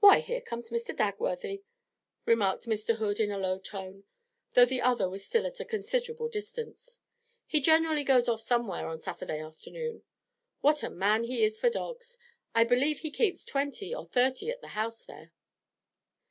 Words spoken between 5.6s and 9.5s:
considerable distance. 'He generally goes off somewhere on Saturday